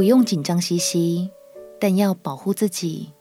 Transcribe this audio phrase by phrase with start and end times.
[0.00, 1.30] 不用紧张兮兮，
[1.78, 3.12] 但要保护自己。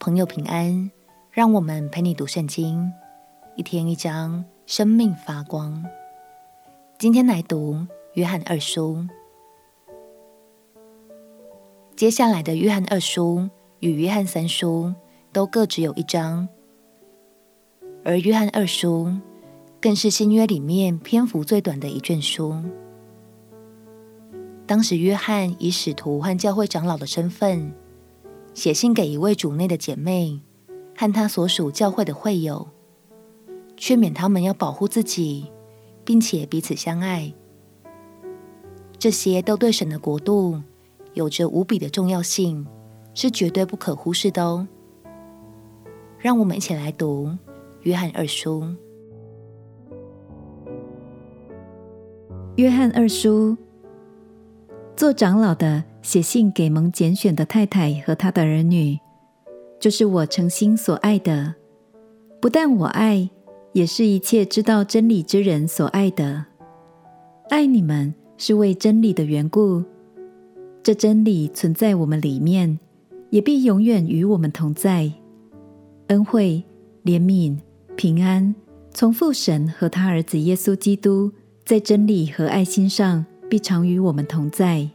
[0.00, 0.90] 朋友平安，
[1.30, 2.90] 让我们陪你读圣经，
[3.54, 5.84] 一天一章，生命发光。
[6.98, 9.06] 今天来读约翰二书。
[11.94, 14.92] 接下来的约翰二书与约翰三书
[15.32, 16.48] 都各只有一章，
[18.04, 19.14] 而约翰二书
[19.80, 22.60] 更是新约里面篇幅最短的一卷书。
[24.66, 27.72] 当时约翰以使徒和教会长老的身份。
[28.52, 30.40] 写信给一位主内的姐妹
[30.96, 32.66] 和她所属教会的会友，
[33.76, 35.52] 劝勉他们要保护自己，
[36.06, 37.34] 并且彼此相爱。
[38.98, 40.62] 这些都对神的国度
[41.12, 42.66] 有着无比的重要性，
[43.12, 44.66] 是绝对不可忽视的哦。
[46.18, 47.26] 让我们一起来读
[47.82, 48.62] 《约翰二书》。
[52.56, 53.50] 《约翰二书》，
[54.96, 55.84] 做长老的。
[56.06, 58.96] 写信给蒙拣选的太太和她的儿女，
[59.80, 61.52] 就是我诚心所爱的。
[62.40, 63.28] 不但我爱，
[63.72, 66.44] 也是一切知道真理之人所爱的。
[67.48, 69.82] 爱你们是为真理的缘故。
[70.80, 72.78] 这真理存在我们里面，
[73.30, 75.12] 也必永远与我们同在。
[76.06, 76.62] 恩惠、
[77.04, 77.58] 怜悯、
[77.96, 78.54] 平安，
[78.92, 81.32] 从父神和他儿子耶稣基督
[81.64, 84.88] 在真理和爱心上，必常与我们同在。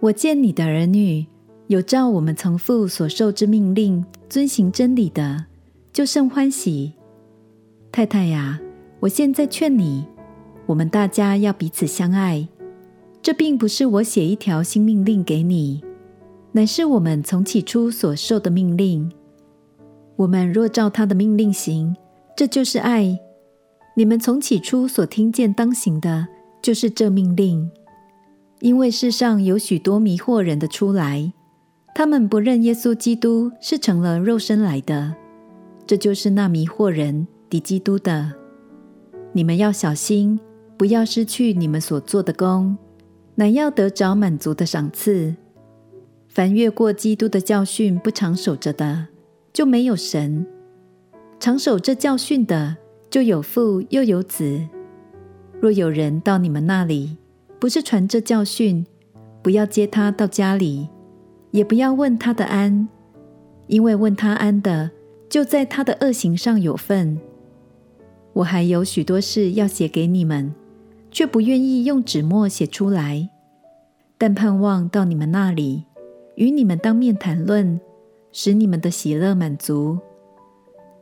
[0.00, 1.26] 我见你的儿女
[1.68, 5.46] 有照我们从父所受之命令遵行真理的，
[5.92, 6.92] 就甚欢喜。
[7.90, 8.60] 太太呀，
[9.00, 10.04] 我现在劝你，
[10.66, 12.46] 我们大家要彼此相爱。
[13.22, 15.82] 这并不是我写一条新命令给你，
[16.52, 19.10] 乃是我们从起初所受的命令。
[20.16, 21.96] 我们若照他的命令行，
[22.36, 23.18] 这就是爱。
[23.96, 26.26] 你们从起初所听见当行的，
[26.64, 27.70] 就是这命令。
[28.60, 31.30] 因为世上有许多迷惑人的出来，
[31.94, 35.14] 他们不认耶稣基督是成了肉身来的，
[35.86, 38.32] 这就是那迷惑人敌基督的。
[39.34, 40.40] 你们要小心，
[40.78, 42.78] 不要失去你们所做的工，
[43.34, 45.34] 乃要得着满足的赏赐。
[46.28, 49.08] 凡越过基督的教训不常守着的，
[49.52, 50.46] 就没有神；
[51.38, 52.78] 常守这教训的，
[53.10, 54.66] 就有父又有子。
[55.64, 57.16] 若有人到你们那里，
[57.58, 58.84] 不是传这教训，
[59.40, 60.90] 不要接他到家里，
[61.52, 62.86] 也不要问他的安，
[63.66, 64.90] 因为问他安的，
[65.26, 67.18] 就在他的恶行上有份。
[68.34, 70.54] 我还有许多事要写给你们，
[71.10, 73.30] 却不愿意用纸墨写出来，
[74.18, 75.84] 但盼望到你们那里，
[76.34, 77.80] 与你们当面谈论，
[78.32, 79.98] 使你们的喜乐满足。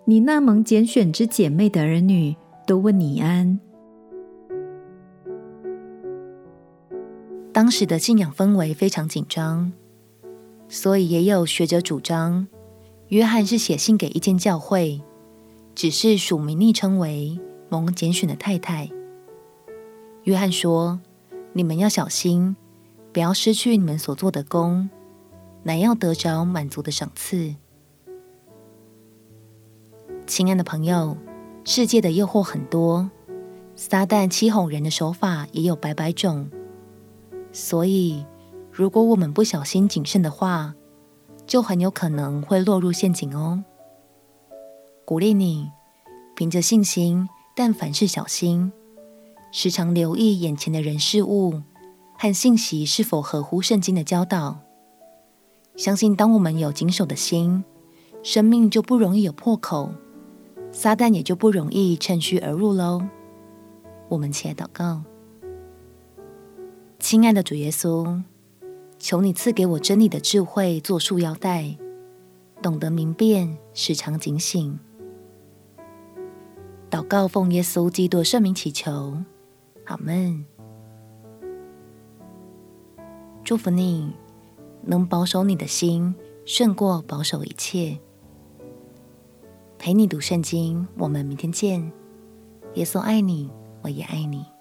[0.05, 3.59] 你那蒙拣选之姐妹的儿女，都问你安。
[7.53, 9.73] 当时的信仰氛围非常紧张，
[10.71, 12.49] 所以也有学者主张，
[13.09, 15.03] 约翰是写信给一间教会，
[15.75, 18.89] 只是署名昵称为蒙拣选的太太。
[20.25, 20.99] 约翰说
[21.53, 22.57] ：“你们要小心，
[23.12, 24.89] 不要失去你们所做的工，
[25.65, 27.55] 乃要得着满足的赏赐。”
[30.27, 31.19] 亲爱的朋友，
[31.67, 33.11] 世界的诱惑很多，
[33.77, 36.49] 撒旦欺哄人的手法也有百百种。
[37.53, 38.25] 所以，
[38.71, 40.75] 如果我们不小心谨慎的话，
[41.47, 43.63] 就很有可能会落入陷阱哦。
[45.05, 45.71] 鼓励你，
[46.35, 48.73] 凭着信心，但凡事小心，
[49.51, 51.61] 时常留意眼前的人事物
[52.17, 54.61] 和信息是否合乎圣经的教导。
[55.77, 57.65] 相信当我们有谨守的心，
[58.23, 59.93] 生命就不容易有破口，
[60.71, 63.03] 撒旦也就不容易趁虚而入喽。
[64.09, 65.03] 我们起来祷告。
[67.03, 68.23] 亲爱的主耶稣，
[68.97, 71.77] 求你赐给我真理的智慧，做束腰带，
[72.63, 74.79] 懂得明辨，时常警醒。
[76.89, 79.19] 祷告奉耶稣基督圣名祈求，
[79.87, 80.47] 阿门。
[83.43, 84.12] 祝福你，
[84.82, 87.99] 能保守你的心，胜过保守一切。
[89.76, 91.93] 陪你读圣经，我们明天见。
[92.75, 93.50] 耶稣爱你，
[93.82, 94.51] 我也爱你。